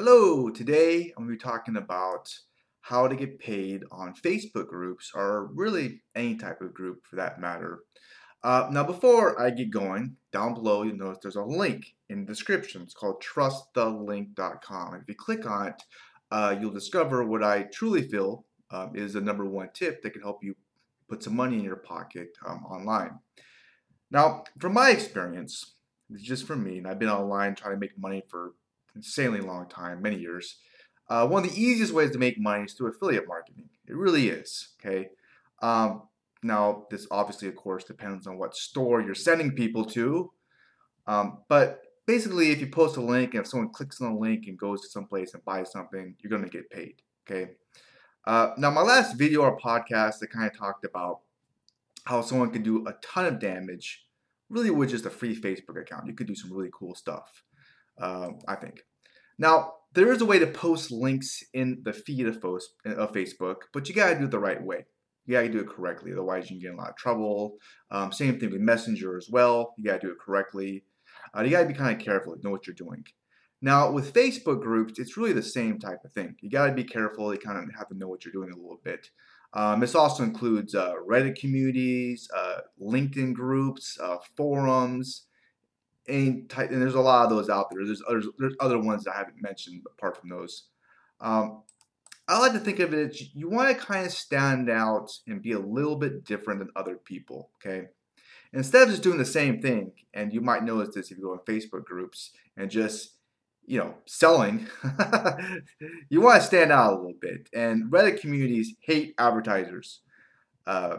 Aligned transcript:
Hello, 0.00 0.48
today 0.48 1.12
I'm 1.16 1.26
going 1.26 1.36
to 1.36 1.44
be 1.44 1.50
talking 1.50 1.74
about 1.74 2.32
how 2.82 3.08
to 3.08 3.16
get 3.16 3.40
paid 3.40 3.82
on 3.90 4.14
Facebook 4.14 4.68
groups 4.68 5.10
or 5.12 5.46
really 5.46 6.02
any 6.14 6.36
type 6.36 6.60
of 6.60 6.72
group 6.72 7.04
for 7.04 7.16
that 7.16 7.40
matter. 7.40 7.80
Uh, 8.44 8.68
now, 8.70 8.84
before 8.84 9.42
I 9.42 9.50
get 9.50 9.72
going, 9.72 10.14
down 10.32 10.54
below 10.54 10.84
you'll 10.84 10.94
notice 10.94 11.18
there's 11.20 11.34
a 11.34 11.42
link 11.42 11.96
in 12.08 12.20
the 12.20 12.26
description. 12.26 12.82
It's 12.82 12.94
called 12.94 13.20
trustthelink.com. 13.24 14.94
If 14.94 15.08
you 15.08 15.16
click 15.16 15.50
on 15.50 15.66
it, 15.66 15.82
uh, 16.30 16.54
you'll 16.60 16.70
discover 16.70 17.24
what 17.24 17.42
I 17.42 17.62
truly 17.62 18.06
feel 18.06 18.44
um, 18.70 18.92
is 18.94 19.14
the 19.14 19.20
number 19.20 19.46
one 19.46 19.70
tip 19.74 20.00
that 20.02 20.12
can 20.12 20.22
help 20.22 20.44
you 20.44 20.54
put 21.08 21.24
some 21.24 21.34
money 21.34 21.56
in 21.56 21.64
your 21.64 21.74
pocket 21.74 22.28
um, 22.46 22.64
online. 22.66 23.18
Now, 24.12 24.44
from 24.60 24.74
my 24.74 24.90
experience, 24.90 25.74
just 26.14 26.46
for 26.46 26.54
me, 26.54 26.78
and 26.78 26.86
I've 26.86 27.00
been 27.00 27.08
online 27.08 27.56
trying 27.56 27.74
to 27.74 27.80
make 27.80 27.98
money 27.98 28.22
for 28.28 28.52
insanely 28.94 29.40
long 29.40 29.68
time, 29.68 30.02
many 30.02 30.16
years. 30.16 30.56
Uh, 31.08 31.26
one 31.26 31.44
of 31.44 31.50
the 31.50 31.60
easiest 31.60 31.92
ways 31.92 32.10
to 32.10 32.18
make 32.18 32.38
money 32.38 32.64
is 32.64 32.74
through 32.74 32.88
affiliate 32.90 33.26
marketing. 33.26 33.68
It 33.86 33.96
really 33.96 34.28
is. 34.28 34.68
Okay. 34.78 35.08
Um, 35.62 36.02
now, 36.42 36.86
this 36.90 37.06
obviously, 37.10 37.48
of 37.48 37.56
course, 37.56 37.84
depends 37.84 38.26
on 38.26 38.38
what 38.38 38.54
store 38.54 39.00
you're 39.00 39.14
sending 39.14 39.52
people 39.52 39.84
to. 39.86 40.30
Um, 41.06 41.38
but 41.48 41.82
basically, 42.06 42.50
if 42.50 42.60
you 42.60 42.68
post 42.68 42.96
a 42.96 43.00
link 43.00 43.34
and 43.34 43.42
if 43.42 43.48
someone 43.48 43.70
clicks 43.70 44.00
on 44.00 44.12
the 44.12 44.20
link 44.20 44.44
and 44.46 44.58
goes 44.58 44.82
to 44.82 44.88
some 44.88 45.06
place 45.06 45.34
and 45.34 45.44
buys 45.44 45.72
something, 45.72 46.14
you're 46.20 46.30
going 46.30 46.44
to 46.44 46.50
get 46.50 46.70
paid. 46.70 47.02
Okay. 47.28 47.52
Uh, 48.26 48.50
now, 48.58 48.70
my 48.70 48.82
last 48.82 49.16
video 49.16 49.40
or 49.40 49.58
podcast, 49.58 50.16
I 50.22 50.26
kind 50.26 50.50
of 50.50 50.56
talked 50.56 50.84
about 50.84 51.20
how 52.04 52.20
someone 52.20 52.50
can 52.50 52.62
do 52.62 52.86
a 52.86 52.92
ton 53.02 53.26
of 53.26 53.38
damage 53.38 54.04
really 54.50 54.70
with 54.70 54.90
just 54.90 55.06
a 55.06 55.10
free 55.10 55.38
Facebook 55.38 55.80
account. 55.80 56.06
You 56.06 56.14
could 56.14 56.26
do 56.26 56.34
some 56.34 56.52
really 56.52 56.70
cool 56.72 56.94
stuff, 56.94 57.44
um, 58.00 58.38
I 58.46 58.54
think. 58.54 58.80
Now, 59.38 59.74
there 59.94 60.12
is 60.12 60.20
a 60.20 60.26
way 60.26 60.38
to 60.38 60.46
post 60.46 60.90
links 60.90 61.42
in 61.54 61.80
the 61.82 61.92
feed 61.92 62.26
of, 62.26 62.40
Facebook, 62.40 63.56
but 63.72 63.88
you 63.88 63.94
gotta 63.94 64.18
do 64.18 64.24
it 64.24 64.30
the 64.30 64.38
right 64.38 64.62
way. 64.62 64.84
You 65.26 65.34
gotta 65.34 65.48
do 65.48 65.60
it 65.60 65.68
correctly, 65.68 66.12
otherwise 66.12 66.50
you 66.50 66.56
can 66.56 66.60
get 66.60 66.68
in 66.72 66.74
a 66.74 66.78
lot 66.78 66.90
of 66.90 66.96
trouble. 66.96 67.56
Um, 67.90 68.12
same 68.12 68.38
thing 68.38 68.50
with 68.50 68.60
Messenger 68.60 69.16
as 69.16 69.28
well. 69.30 69.74
You 69.76 69.84
gotta 69.84 70.00
do 70.00 70.10
it 70.10 70.18
correctly. 70.18 70.84
Uh, 71.36 71.42
you 71.42 71.50
gotta 71.50 71.66
be 71.66 71.74
kind 71.74 71.98
of 71.98 72.04
careful, 72.04 72.36
know 72.42 72.50
what 72.50 72.66
you're 72.66 72.74
doing. 72.74 73.04
Now, 73.60 73.90
with 73.90 74.14
Facebook 74.14 74.62
groups, 74.62 74.98
it's 74.98 75.16
really 75.16 75.32
the 75.32 75.42
same 75.42 75.78
type 75.78 76.04
of 76.04 76.12
thing. 76.12 76.36
You 76.40 76.50
gotta 76.50 76.72
be 76.72 76.84
careful. 76.84 77.32
You 77.32 77.40
kind 77.40 77.58
of 77.58 77.74
have 77.76 77.88
to 77.88 77.96
know 77.96 78.08
what 78.08 78.24
you're 78.24 78.32
doing 78.32 78.52
a 78.52 78.56
little 78.56 78.80
bit. 78.84 79.10
Um, 79.52 79.80
this 79.80 79.94
also 79.94 80.22
includes 80.22 80.74
uh, 80.74 80.94
Reddit 81.08 81.38
communities, 81.38 82.28
uh, 82.36 82.58
LinkedIn 82.80 83.32
groups, 83.32 83.98
uh, 84.00 84.18
forums, 84.36 85.24
and, 86.08 86.48
type, 86.48 86.70
and, 86.70 86.80
there's 86.80 86.94
a 86.94 87.00
lot 87.00 87.24
of 87.24 87.30
those 87.30 87.48
out 87.48 87.70
there. 87.70 87.84
There's 87.84 88.02
others, 88.08 88.26
there's 88.38 88.56
other 88.60 88.78
ones 88.78 89.06
I 89.06 89.16
haven't 89.16 89.42
mentioned 89.42 89.82
apart 89.86 90.16
from 90.16 90.30
those. 90.30 90.64
Um, 91.20 91.62
I 92.28 92.38
like 92.38 92.52
to 92.52 92.60
think 92.60 92.78
of 92.78 92.92
it 92.92 93.10
as 93.10 93.34
you 93.34 93.48
want 93.48 93.68
to 93.68 93.84
kind 93.84 94.06
of 94.06 94.12
stand 94.12 94.68
out 94.68 95.10
and 95.26 95.42
be 95.42 95.52
a 95.52 95.58
little 95.58 95.96
bit 95.96 96.24
different 96.24 96.60
than 96.60 96.70
other 96.76 96.96
people. 96.96 97.50
Okay, 97.56 97.86
instead 98.52 98.82
of 98.82 98.90
just 98.90 99.02
doing 99.02 99.18
the 99.18 99.24
same 99.24 99.60
thing, 99.60 99.92
and 100.12 100.32
you 100.32 100.40
might 100.40 100.64
notice 100.64 100.94
this 100.94 101.10
if 101.10 101.18
you 101.18 101.24
go 101.24 101.32
in 101.32 101.40
Facebook 101.40 101.84
groups 101.84 102.30
and 102.56 102.70
just 102.70 103.18
you 103.68 103.78
know, 103.78 103.94
selling, 104.06 104.66
you 106.08 106.22
want 106.22 106.40
to 106.40 106.46
stand 106.46 106.72
out 106.72 106.94
a 106.94 106.96
little 106.96 107.12
bit. 107.20 107.50
And 107.54 107.92
Reddit 107.92 108.18
communities 108.18 108.74
hate 108.80 109.14
advertisers. 109.18 110.00
Uh, 110.66 110.96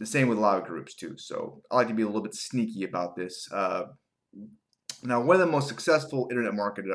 the 0.00 0.04
same 0.04 0.28
with 0.28 0.36
a 0.36 0.40
lot 0.40 0.58
of 0.58 0.64
groups 0.64 0.94
too. 0.94 1.16
So 1.16 1.62
I 1.70 1.76
like 1.76 1.88
to 1.88 1.94
be 1.94 2.02
a 2.02 2.06
little 2.06 2.22
bit 2.22 2.34
sneaky 2.34 2.82
about 2.82 3.14
this. 3.14 3.48
Uh, 3.52 3.84
now, 5.02 5.20
one 5.20 5.36
of 5.36 5.40
the 5.40 5.46
most 5.46 5.68
successful 5.68 6.26
internet 6.30 6.52
marketer, 6.52 6.94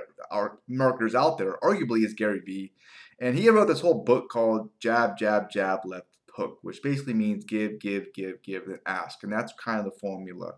marketers 0.68 1.16
out 1.16 1.38
there, 1.38 1.58
arguably, 1.64 2.04
is 2.04 2.14
Gary 2.14 2.42
Vee, 2.46 2.74
and 3.20 3.38
he 3.38 3.50
wrote 3.50 3.68
this 3.68 3.82
whole 3.82 4.04
book 4.04 4.30
called 4.30 4.70
Jab, 4.80 5.18
Jab, 5.18 5.50
Jab, 5.50 5.82
Left 5.86 6.08
Hook, 6.36 6.60
which 6.62 6.82
basically 6.82 7.14
means 7.14 7.46
give, 7.46 7.80
give, 7.80 8.14
give, 8.14 8.42
give, 8.44 8.66
then 8.68 8.80
ask, 8.86 9.24
and 9.24 9.32
that's 9.32 9.54
kind 9.64 9.80
of 9.80 9.86
the 9.86 10.00
formula. 10.00 10.54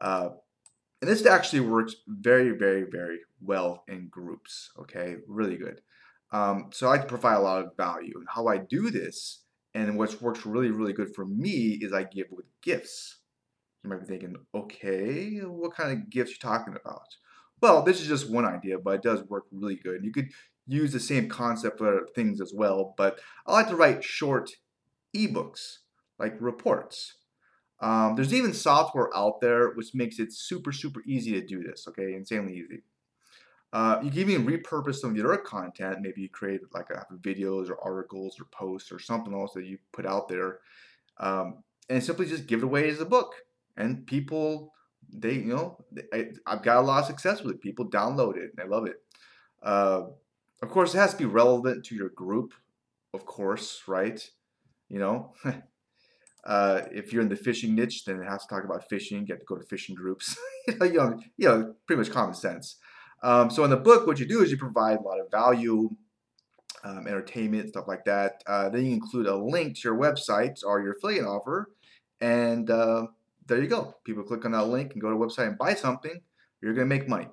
Uh, 0.00 0.30
and 1.00 1.10
this 1.10 1.24
actually 1.26 1.60
works 1.60 1.94
very, 2.08 2.50
very, 2.56 2.84
very 2.90 3.18
well 3.40 3.84
in 3.88 4.08
groups. 4.08 4.70
Okay, 4.78 5.16
really 5.28 5.56
good. 5.56 5.80
Um, 6.32 6.70
so 6.72 6.88
I 6.88 6.98
provide 6.98 7.36
a 7.36 7.40
lot 7.40 7.62
of 7.62 7.76
value. 7.76 8.14
And 8.16 8.26
how 8.28 8.46
I 8.46 8.58
do 8.58 8.90
this, 8.90 9.42
and 9.74 9.98
what 9.98 10.20
works 10.22 10.46
really, 10.46 10.70
really 10.70 10.92
good 10.92 11.14
for 11.14 11.26
me, 11.26 11.78
is 11.80 11.92
I 11.92 12.04
give 12.04 12.28
with 12.30 12.46
gifts. 12.62 13.18
You 13.84 13.90
might 13.90 14.00
be 14.00 14.06
thinking, 14.06 14.36
okay, 14.54 15.40
what 15.40 15.74
kind 15.74 15.92
of 15.92 16.08
gifts 16.08 16.32
you 16.32 16.38
talking 16.38 16.74
about? 16.74 17.16
Well, 17.60 17.82
this 17.82 18.00
is 18.00 18.08
just 18.08 18.30
one 18.30 18.46
idea, 18.46 18.78
but 18.78 18.94
it 18.94 19.02
does 19.02 19.22
work 19.24 19.44
really 19.52 19.76
good. 19.76 20.02
You 20.02 20.10
could 20.10 20.30
use 20.66 20.92
the 20.92 21.00
same 21.00 21.28
concept 21.28 21.78
for 21.78 22.08
things 22.14 22.40
as 22.40 22.52
well, 22.54 22.94
but 22.96 23.20
I 23.46 23.52
like 23.52 23.68
to 23.68 23.76
write 23.76 24.02
short 24.02 24.50
ebooks, 25.14 25.78
like 26.18 26.34
reports. 26.40 27.16
Um, 27.80 28.16
there's 28.16 28.32
even 28.32 28.54
software 28.54 29.14
out 29.14 29.40
there 29.42 29.70
which 29.74 29.94
makes 29.94 30.18
it 30.18 30.32
super, 30.32 30.72
super 30.72 31.02
easy 31.06 31.32
to 31.32 31.46
do 31.46 31.62
this, 31.62 31.86
okay? 31.88 32.14
Insanely 32.14 32.54
easy. 32.54 32.82
Uh, 33.74 34.00
you 34.02 34.10
can 34.10 34.20
even 34.20 34.46
repurpose 34.46 34.96
some 34.96 35.10
of 35.10 35.16
your 35.16 35.36
content. 35.38 35.98
Maybe 36.00 36.22
you 36.22 36.28
create 36.30 36.60
like 36.72 36.88
a, 36.90 37.04
videos 37.16 37.68
or 37.68 37.78
articles 37.82 38.40
or 38.40 38.44
posts 38.46 38.92
or 38.92 38.98
something 38.98 39.34
else 39.34 39.52
that 39.54 39.66
you 39.66 39.78
put 39.92 40.06
out 40.06 40.28
there, 40.28 40.60
um, 41.18 41.64
and 41.90 42.02
simply 42.02 42.26
just 42.26 42.46
give 42.46 42.60
it 42.60 42.64
away 42.64 42.88
as 42.88 43.00
a 43.00 43.04
book. 43.04 43.34
And 43.76 44.06
people, 44.06 44.72
they, 45.12 45.34
you 45.34 45.54
know, 45.54 45.84
I, 46.12 46.28
have 46.46 46.62
got 46.62 46.78
a 46.78 46.80
lot 46.80 47.00
of 47.00 47.06
success 47.06 47.42
with 47.42 47.56
it. 47.56 47.60
People 47.60 47.90
download 47.90 48.36
it 48.36 48.50
and 48.50 48.52
they 48.56 48.68
love 48.68 48.86
it. 48.86 48.96
Uh, 49.62 50.02
of 50.62 50.70
course, 50.70 50.94
it 50.94 50.98
has 50.98 51.12
to 51.12 51.18
be 51.18 51.24
relevant 51.24 51.84
to 51.86 51.94
your 51.94 52.10
group, 52.10 52.52
of 53.12 53.26
course, 53.26 53.82
right? 53.86 54.20
You 54.88 54.98
know, 54.98 55.34
Uh, 56.44 56.82
if 56.92 57.12
you're 57.12 57.22
in 57.22 57.28
the 57.28 57.36
fishing 57.36 57.74
niche, 57.74 58.04
then 58.04 58.20
it 58.20 58.28
has 58.28 58.42
to 58.42 58.54
talk 58.54 58.64
about 58.64 58.88
fishing. 58.88 59.26
You 59.26 59.34
have 59.34 59.40
to 59.40 59.46
go 59.46 59.56
to 59.56 59.64
fishing 59.64 59.94
groups. 59.94 60.36
you, 60.68 60.92
know, 60.92 61.18
you 61.36 61.48
know, 61.48 61.74
pretty 61.86 62.00
much 62.00 62.10
common 62.10 62.34
sense. 62.34 62.76
Um, 63.22 63.50
so 63.50 63.64
in 63.64 63.70
the 63.70 63.78
book, 63.78 64.06
what 64.06 64.18
you 64.18 64.26
do 64.26 64.42
is 64.42 64.50
you 64.50 64.58
provide 64.58 64.98
a 64.98 65.02
lot 65.02 65.20
of 65.20 65.30
value, 65.30 65.88
um, 66.84 67.06
entertainment, 67.06 67.70
stuff 67.70 67.88
like 67.88 68.04
that. 68.04 68.42
Uh, 68.46 68.68
then 68.68 68.84
you 68.84 68.92
include 68.92 69.26
a 69.26 69.34
link 69.34 69.76
to 69.76 69.88
your 69.88 69.98
website 69.98 70.58
or 70.64 70.82
your 70.82 70.92
affiliate 70.92 71.24
offer, 71.24 71.70
and 72.20 72.68
uh, 72.68 73.06
there 73.46 73.62
you 73.62 73.68
go. 73.68 73.94
People 74.04 74.22
click 74.22 74.44
on 74.44 74.52
that 74.52 74.68
link 74.68 74.92
and 74.92 75.02
go 75.02 75.10
to 75.10 75.16
a 75.16 75.18
website 75.18 75.48
and 75.48 75.58
buy 75.58 75.74
something. 75.74 76.20
You're 76.60 76.74
going 76.74 76.88
to 76.88 76.94
make 76.94 77.08
money. 77.08 77.28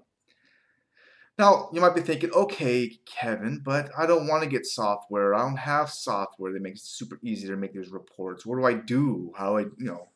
Now, 1.37 1.69
you 1.73 1.81
might 1.81 1.95
be 1.95 2.01
thinking, 2.01 2.31
okay, 2.31 2.97
Kevin, 3.05 3.61
but 3.63 3.89
I 3.97 4.05
don't 4.05 4.27
want 4.27 4.43
to 4.43 4.49
get 4.49 4.65
software. 4.65 5.33
I 5.33 5.39
don't 5.39 5.57
have 5.57 5.89
software 5.89 6.51
that 6.53 6.61
makes 6.61 6.81
it 6.81 6.85
super 6.85 7.19
easy 7.23 7.47
to 7.47 7.55
make 7.55 7.73
these 7.73 7.89
reports. 7.89 8.45
What 8.45 8.57
do 8.57 8.65
I 8.65 8.73
do? 8.73 9.31
How 9.35 9.57
I, 9.57 9.61
you 9.61 9.85
know? 9.85 10.09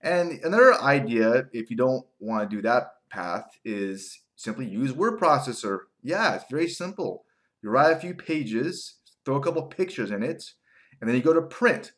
And 0.00 0.32
another 0.44 0.80
idea, 0.80 1.48
if 1.52 1.70
you 1.70 1.76
don't 1.76 2.06
want 2.20 2.48
to 2.48 2.56
do 2.56 2.62
that 2.62 2.92
path, 3.10 3.58
is 3.64 4.20
simply 4.36 4.66
use 4.66 4.92
word 4.92 5.18
processor. 5.18 5.78
Yeah, 6.02 6.34
it's 6.34 6.44
very 6.50 6.68
simple. 6.68 7.24
You 7.62 7.70
write 7.70 7.96
a 7.96 7.98
few 7.98 8.14
pages, 8.14 8.96
throw 9.24 9.36
a 9.36 9.42
couple 9.42 9.62
pictures 9.62 10.10
in 10.12 10.22
it, 10.22 10.52
and 11.00 11.08
then 11.08 11.16
you 11.16 11.22
go 11.22 11.32
to 11.32 11.42
print. 11.42 11.92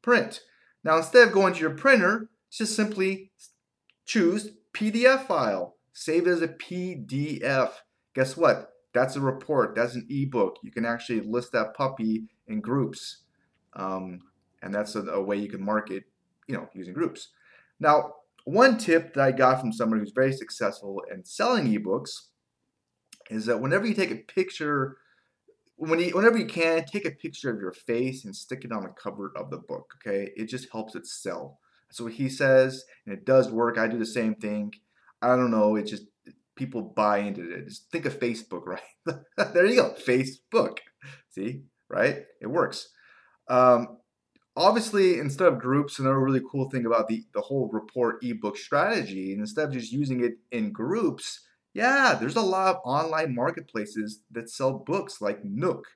Print. 0.00 0.40
Now, 0.84 0.96
instead 0.96 1.28
of 1.28 1.34
going 1.34 1.52
to 1.54 1.60
your 1.60 1.76
printer, 1.76 2.30
just 2.58 2.76
simply 2.76 3.32
choose 4.04 4.50
PDF 4.74 5.26
file. 5.26 5.76
Save 5.92 6.26
it 6.26 6.30
as 6.30 6.42
a 6.42 6.48
PDF 6.48 7.72
guess 8.14 8.36
what? 8.36 8.72
That's 8.92 9.16
a 9.16 9.20
report. 9.20 9.74
That's 9.74 9.94
an 9.94 10.06
ebook. 10.10 10.58
You 10.62 10.70
can 10.70 10.84
actually 10.84 11.20
list 11.20 11.52
that 11.52 11.74
puppy 11.74 12.24
in 12.46 12.60
groups, 12.60 13.22
um, 13.74 14.20
and 14.62 14.74
that's 14.74 14.94
a, 14.94 15.02
a, 15.02 15.22
way 15.22 15.36
you 15.36 15.48
can 15.48 15.64
market, 15.64 16.04
you 16.46 16.54
know, 16.54 16.68
using 16.74 16.92
groups. 16.92 17.28
Now, 17.80 18.14
one 18.44 18.76
tip 18.76 19.14
that 19.14 19.22
I 19.22 19.32
got 19.32 19.60
from 19.60 19.72
someone 19.72 19.98
who's 19.98 20.12
very 20.12 20.32
successful 20.32 21.02
in 21.10 21.24
selling 21.24 21.66
ebooks 21.66 22.10
is 23.30 23.46
that 23.46 23.60
whenever 23.60 23.86
you 23.86 23.94
take 23.94 24.10
a 24.10 24.16
picture, 24.16 24.98
when 25.76 25.98
you, 25.98 26.10
whenever 26.10 26.36
you 26.36 26.46
can, 26.46 26.84
take 26.84 27.06
a 27.06 27.12
picture 27.12 27.50
of 27.50 27.60
your 27.60 27.72
face 27.72 28.24
and 28.24 28.36
stick 28.36 28.64
it 28.64 28.72
on 28.72 28.82
the 28.82 28.90
cover 28.90 29.32
of 29.36 29.48
the 29.48 29.58
book. 29.58 29.94
Okay, 29.96 30.32
it 30.36 30.46
just 30.46 30.68
helps 30.70 30.94
it 30.94 31.06
sell. 31.06 31.58
So 31.92 32.06
he 32.06 32.28
says, 32.28 32.84
and 33.06 33.14
it 33.14 33.24
does 33.24 33.50
work. 33.50 33.78
I 33.78 33.86
do 33.86 33.98
the 33.98 34.06
same 34.06 34.34
thing. 34.34 34.72
I 35.20 35.36
don't 35.36 35.50
know. 35.50 35.76
It 35.76 35.86
just 35.86 36.06
people 36.56 36.82
buy 36.82 37.18
into 37.18 37.50
it. 37.50 37.68
Just 37.68 37.90
think 37.90 38.06
of 38.06 38.18
Facebook, 38.18 38.66
right? 38.66 38.80
there 39.54 39.66
you 39.66 39.76
go, 39.76 39.94
Facebook. 40.06 40.78
See, 41.30 41.62
right? 41.88 42.24
It 42.40 42.46
works. 42.48 42.88
Um, 43.48 43.98
obviously, 44.56 45.18
instead 45.18 45.48
of 45.48 45.58
groups, 45.58 45.98
another 45.98 46.18
really 46.18 46.42
cool 46.50 46.70
thing 46.70 46.86
about 46.86 47.08
the, 47.08 47.24
the 47.34 47.40
whole 47.40 47.68
report 47.72 48.22
ebook 48.22 48.56
strategy, 48.56 49.32
instead 49.32 49.68
of 49.68 49.74
just 49.74 49.92
using 49.92 50.24
it 50.24 50.32
in 50.50 50.72
groups, 50.72 51.40
yeah, 51.74 52.16
there's 52.18 52.36
a 52.36 52.42
lot 52.42 52.74
of 52.74 52.80
online 52.84 53.34
marketplaces 53.34 54.20
that 54.30 54.50
sell 54.50 54.72
books 54.72 55.20
like 55.20 55.44
Nook. 55.44 55.86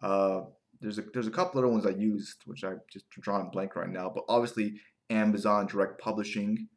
Uh, 0.00 0.42
there's 0.80 0.98
a 0.98 1.02
there's 1.12 1.26
a 1.26 1.32
couple 1.32 1.58
other 1.58 1.68
ones 1.68 1.86
I 1.86 1.90
used, 1.90 2.36
which 2.46 2.62
I 2.62 2.74
just 2.92 3.10
drawing 3.10 3.50
blank 3.50 3.74
right 3.74 3.90
now. 3.90 4.12
But 4.14 4.24
obviously, 4.28 4.74
Amazon 5.10 5.66
Direct 5.66 6.00
Publishing 6.00 6.68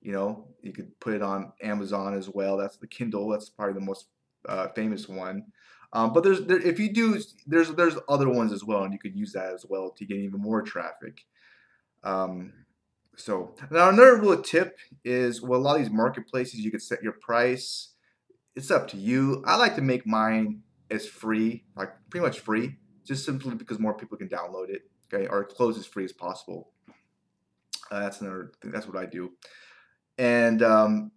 you 0.00 0.12
know, 0.12 0.48
you 0.62 0.72
could 0.72 0.98
put 1.00 1.14
it 1.14 1.22
on 1.22 1.52
Amazon 1.62 2.14
as 2.14 2.28
well. 2.28 2.56
That's 2.56 2.78
the 2.78 2.86
Kindle. 2.86 3.28
That's 3.28 3.50
probably 3.50 3.74
the 3.74 3.80
most 3.80 4.06
uh, 4.48 4.68
famous 4.68 5.08
one. 5.08 5.44
Um, 5.92 6.12
but 6.12 6.22
there's 6.22 6.46
there, 6.46 6.60
if 6.60 6.78
you 6.78 6.92
do 6.92 7.20
there's 7.46 7.72
there's 7.72 7.96
other 8.08 8.28
ones 8.28 8.52
as 8.52 8.64
well, 8.64 8.84
and 8.84 8.92
you 8.92 8.98
could 8.98 9.16
use 9.16 9.32
that 9.32 9.52
as 9.52 9.66
well 9.68 9.90
to 9.90 10.06
get 10.06 10.16
even 10.16 10.40
more 10.40 10.62
traffic. 10.62 11.24
Um, 12.02 12.52
so 13.16 13.54
now 13.70 13.90
another 13.90 14.22
little 14.22 14.42
tip 14.42 14.78
is 15.04 15.42
well, 15.42 15.60
a 15.60 15.62
lot 15.62 15.76
of 15.76 15.82
these 15.82 15.92
marketplaces 15.92 16.60
you 16.60 16.70
could 16.70 16.82
set 16.82 17.02
your 17.02 17.14
price. 17.20 17.90
It's 18.56 18.70
up 18.70 18.88
to 18.88 18.96
you. 18.96 19.42
I 19.46 19.56
like 19.56 19.74
to 19.76 19.82
make 19.82 20.06
mine 20.06 20.62
as 20.90 21.06
free, 21.06 21.64
like 21.76 21.90
pretty 22.08 22.24
much 22.24 22.40
free, 22.40 22.76
just 23.04 23.24
simply 23.24 23.54
because 23.54 23.78
more 23.78 23.94
people 23.94 24.16
can 24.16 24.28
download 24.28 24.70
it. 24.70 24.82
Okay, 25.12 25.26
or 25.26 25.44
close 25.44 25.76
as 25.76 25.86
free 25.86 26.04
as 26.04 26.12
possible. 26.12 26.70
Uh, 27.90 28.00
that's 28.00 28.20
another. 28.20 28.52
thing. 28.62 28.70
That's 28.70 28.86
what 28.86 28.96
I 28.96 29.06
do. 29.06 29.32
And 30.18 30.62
um, 30.62 31.10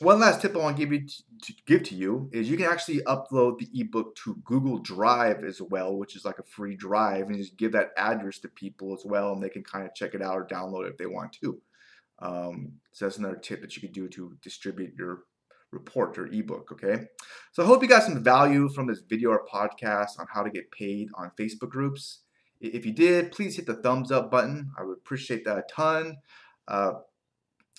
one 0.00 0.18
last 0.18 0.40
tip 0.40 0.56
I 0.56 0.58
want 0.58 0.76
to 0.76 0.82
give 0.82 0.92
you 0.92 1.06
to 1.06 1.52
give 1.66 1.82
to 1.84 1.94
you 1.94 2.28
is 2.32 2.50
you 2.50 2.56
can 2.56 2.66
actually 2.66 3.00
upload 3.02 3.58
the 3.58 3.68
ebook 3.74 4.16
to 4.24 4.36
Google 4.44 4.78
Drive 4.78 5.44
as 5.44 5.60
well, 5.60 5.96
which 5.96 6.16
is 6.16 6.24
like 6.24 6.38
a 6.38 6.44
free 6.44 6.74
drive, 6.74 7.26
and 7.28 7.36
just 7.36 7.56
give 7.56 7.72
that 7.72 7.90
address 7.96 8.38
to 8.40 8.48
people 8.48 8.94
as 8.94 9.04
well, 9.04 9.32
and 9.32 9.42
they 9.42 9.48
can 9.48 9.62
kind 9.62 9.86
of 9.86 9.94
check 9.94 10.14
it 10.14 10.22
out 10.22 10.36
or 10.36 10.46
download 10.46 10.86
it 10.86 10.92
if 10.92 10.98
they 10.98 11.06
want 11.06 11.32
to. 11.42 11.60
Um, 12.20 12.72
so 12.92 13.04
that's 13.04 13.18
another 13.18 13.36
tip 13.36 13.60
that 13.60 13.76
you 13.76 13.82
could 13.82 13.92
do 13.92 14.08
to 14.08 14.36
distribute 14.42 14.94
your 14.96 15.24
report, 15.70 16.18
or 16.18 16.26
ebook. 16.26 16.72
Okay, 16.72 17.04
so 17.52 17.62
I 17.62 17.66
hope 17.66 17.82
you 17.82 17.88
got 17.88 18.02
some 18.02 18.22
value 18.22 18.68
from 18.70 18.86
this 18.86 19.00
video 19.00 19.30
or 19.30 19.46
podcast 19.46 20.18
on 20.18 20.26
how 20.32 20.42
to 20.42 20.50
get 20.50 20.70
paid 20.70 21.08
on 21.14 21.30
Facebook 21.38 21.70
groups. 21.70 22.20
If 22.60 22.84
you 22.84 22.92
did, 22.92 23.32
please 23.32 23.56
hit 23.56 23.66
the 23.66 23.74
thumbs 23.74 24.12
up 24.12 24.30
button. 24.30 24.70
I 24.78 24.84
would 24.84 24.98
appreciate 24.98 25.44
that 25.44 25.58
a 25.58 25.64
ton. 25.70 26.18
Uh, 26.68 26.92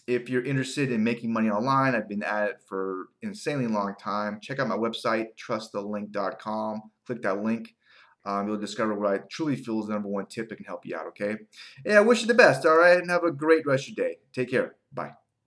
if 0.07 0.29
you're 0.29 0.43
interested 0.43 0.91
in 0.91 1.03
making 1.03 1.31
money 1.31 1.49
online, 1.49 1.95
I've 1.95 2.09
been 2.09 2.23
at 2.23 2.49
it 2.49 2.55
for 2.67 3.09
insanely 3.21 3.67
long 3.67 3.95
time. 3.99 4.39
Check 4.41 4.59
out 4.59 4.67
my 4.67 4.75
website, 4.75 5.27
trustthelink.com. 5.37 6.81
Click 7.05 7.21
that 7.21 7.43
link. 7.43 7.75
Um, 8.25 8.47
you'll 8.47 8.57
discover 8.57 8.93
what 8.93 9.13
I 9.13 9.19
truly 9.29 9.55
feel 9.55 9.79
is 9.79 9.87
the 9.87 9.93
number 9.93 10.09
one 10.09 10.27
tip 10.27 10.49
that 10.49 10.55
can 10.55 10.65
help 10.65 10.85
you 10.85 10.95
out, 10.95 11.07
okay? 11.07 11.37
Yeah, 11.85 11.97
I 11.97 12.01
wish 12.01 12.21
you 12.21 12.27
the 12.27 12.35
best, 12.35 12.65
all 12.65 12.77
right? 12.77 12.99
And 12.99 13.09
have 13.09 13.23
a 13.23 13.31
great 13.31 13.65
rest 13.65 13.89
of 13.89 13.97
your 13.97 14.07
day. 14.07 14.17
Take 14.33 14.51
care. 14.51 14.75
Bye. 14.93 15.20